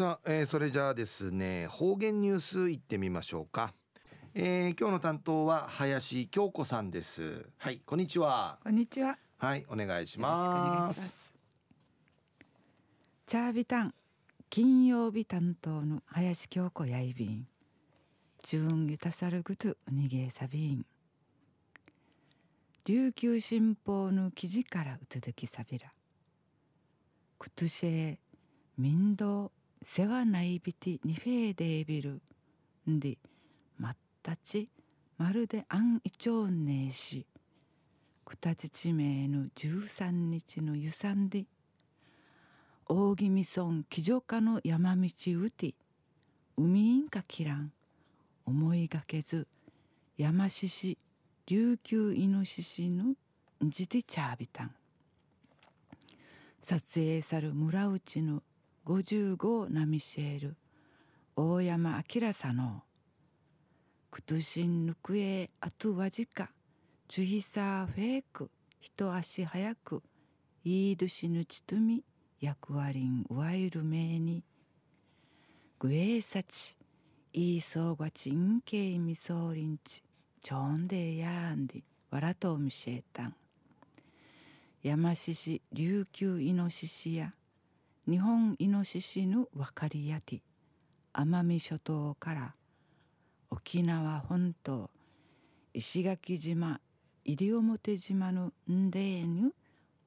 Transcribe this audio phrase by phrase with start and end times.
[0.00, 3.74] さあ、えー、それじゃあですね方言ニュースいってみましょうか、
[4.32, 7.44] えー、今日の担当は林京子さんです。
[7.58, 7.82] はい。
[7.84, 8.58] こんにちは。
[8.62, 9.18] こんにちは。
[9.36, 11.34] はいお願いします。
[13.26, 13.94] チャービタン
[14.48, 17.46] 金曜日担当の林京子やいびん。
[18.42, 20.86] チューンユタサルグトゥニゲサビン
[22.86, 25.92] 琉球新報の記事からうつづきさびら。
[27.38, 28.16] クトゥシェ
[28.78, 29.52] 民道
[29.82, 32.20] 世話ないびてにフェーデービル
[32.88, 33.16] んで
[33.78, 34.70] まったち
[35.16, 37.26] まるであんいちょうねえし。
[38.24, 41.44] くたち地名の13日のゆさんで。
[42.86, 45.08] 大宜味村騎乗家の山道
[45.42, 45.74] うて。
[46.56, 47.72] 海インかきらん。
[48.46, 49.46] 思いがけず
[50.16, 50.98] 山獅子
[51.46, 53.14] 琉球イノシシの
[53.62, 54.74] じてちゃびたん。
[56.62, 58.42] 撮影さる村内の
[58.86, 60.56] 55ナミシェール。
[61.36, 62.82] 大山明さの。
[64.10, 66.50] くとしんぬくえあとわじか。
[67.06, 68.50] ちゅひさフェイク。
[68.80, 70.02] 一足早く。
[70.64, 72.02] いいどしぬちとみ。
[72.40, 74.42] 役割んわゆるめに。
[75.78, 76.76] ぐえさち。
[77.34, 80.02] いいそうがちんけいみそうりんち。
[80.42, 81.82] ちょんでやんで。
[82.10, 83.36] わらとみしえたん。
[84.82, 87.30] 山獅子琉球イノシシや。
[88.10, 90.42] 日本イノシシの分かりやて
[91.14, 92.54] 奄美諸島から
[93.50, 94.90] 沖縄本島
[95.72, 96.80] 石垣島
[97.24, 99.54] 西表島のんでえぬ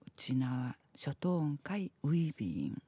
[0.05, 2.81] 内縄諸島海ウイビン。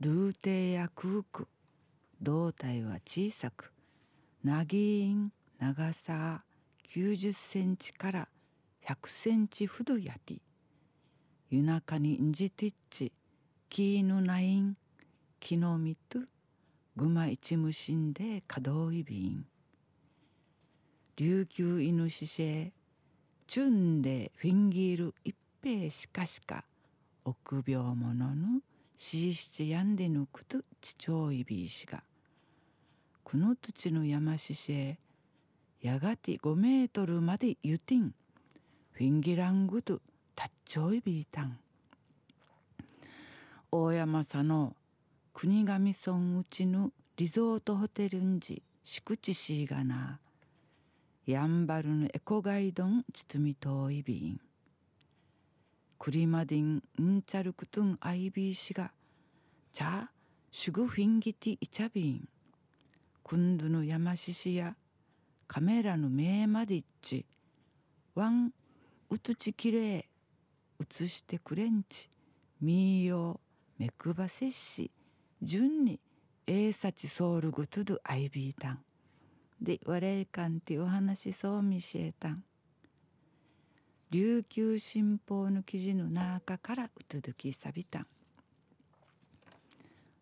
[0.00, 1.48] ルーテや空区
[2.20, 3.72] 胴体は小さく
[4.44, 6.44] なぎん長さ
[6.92, 8.28] 90センチから
[8.86, 10.34] 100センチほどやて
[11.48, 13.12] 夜中にんじてっち。
[13.68, 14.76] キーヌナイン
[15.38, 16.18] 木の実と。
[16.96, 18.42] グマ一無心で。
[18.48, 19.46] 可動いびん。
[21.16, 22.70] 琉球犬シシェ
[23.46, 24.32] チュンで。
[24.34, 26.64] フィンギール一平しかしか。
[27.24, 28.60] 臆病者の。
[28.96, 30.58] ししちやんでぬくと。
[30.80, 32.02] ちちょういびいしが。
[33.22, 34.98] この土地の山しせ
[35.80, 38.12] やがて5メートルまでゆてん。
[38.90, 40.00] フィンギラングと。
[40.36, 41.58] たっちょいびいたん。
[43.72, 44.76] 大山さの
[45.32, 50.20] 国頭村うちのリゾートホテルんじ敷地しいがな。
[51.26, 54.40] やんばるのエコガイドンちつみといびん。
[55.98, 58.92] クリマディンんちゃるくとんアイビーしが
[59.72, 60.10] ちゃ
[60.52, 62.28] シュグフィンギティイチャビン。
[63.24, 64.76] くんどの山獅子や
[65.48, 67.24] カメラの目までっち。
[68.14, 68.52] ワン
[69.08, 70.04] うつちきれい。
[70.80, 72.08] 映してくれんち。
[72.60, 73.40] みーよ
[73.78, 74.90] めくばせっし。
[75.42, 76.00] 順に
[76.46, 78.78] えいさちソウルグトゥドアイビータン。
[79.60, 82.44] でわれいかんてお話そうみしえたん。
[84.10, 88.06] 琉球新報の記事の中からうつどきさびたん。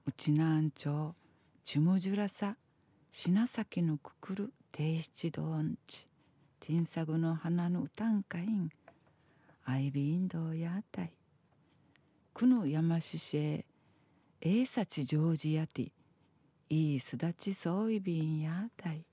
[0.06, 2.56] うちなんちょうちむじゅらさ
[3.10, 6.08] 品崎のくくる定七道んち。
[6.60, 8.70] ティンサグの花の歌んかいん。
[9.64, 11.12] アイビーンドやたい
[12.34, 13.64] くの山ししえ
[14.40, 15.90] えいさちジョージやて。
[16.68, 19.06] いいすだちそういびんやたい。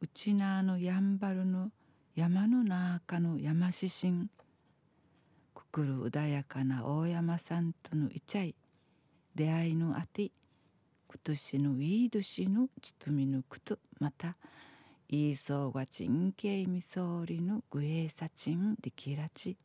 [0.00, 1.70] うちなのやんばるの
[2.14, 4.30] 山の中の山ししん。
[5.54, 8.54] くくる穏やかな大山さんとのいちゃい。
[9.34, 10.22] 出会いのあて。
[10.22, 10.32] 今
[11.24, 14.36] 年のウィードシのちとみぬくとまた
[15.12, 19.56] いいそうがちんけいみそうりのぐえさちんできらち。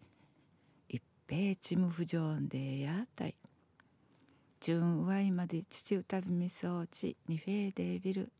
[0.89, 3.35] 一平ちむふじょんでやたい。
[4.59, 8.31] じゅんわいまで父うたびみそうちにふえでびる